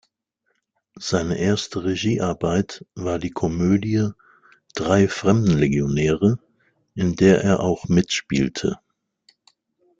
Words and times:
Seine 0.97 1.37
erste 1.37 1.83
Regiearbeit 1.83 2.87
war 2.95 3.19
die 3.19 3.29
Komödie 3.29 4.09
"Drei 4.73 5.07
Fremdenlegionäre", 5.07 6.39
in 6.95 7.15
der 7.15 7.43
er 7.43 7.59
auch 7.59 7.87
mitspielte. 7.87 8.79